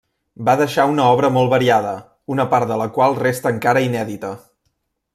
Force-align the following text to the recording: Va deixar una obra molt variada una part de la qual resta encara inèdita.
Va 0.45 0.53
deixar 0.61 0.85
una 0.93 1.03
obra 1.17 1.29
molt 1.35 1.51
variada 1.51 1.93
una 2.37 2.47
part 2.57 2.73
de 2.75 2.81
la 2.83 2.91
qual 2.97 3.21
resta 3.23 3.53
encara 3.59 3.89
inèdita. 3.93 4.37